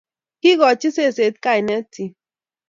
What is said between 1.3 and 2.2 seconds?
kainet Tim